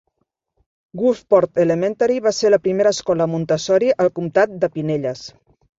Gulfport 1.01 1.61
Elementary 1.65 2.17
va 2.29 2.33
ser 2.39 2.53
la 2.55 2.61
primera 2.65 2.97
escola 2.99 3.31
Montessori 3.37 3.95
al 4.07 4.15
comtat 4.19 4.61
de 4.65 4.77
Pinellas. 4.79 5.29